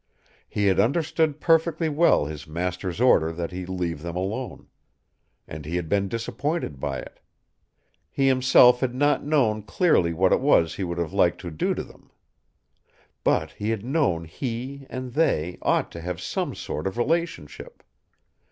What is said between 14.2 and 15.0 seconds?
he